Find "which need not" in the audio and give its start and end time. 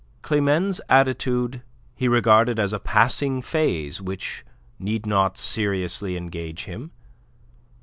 4.01-5.37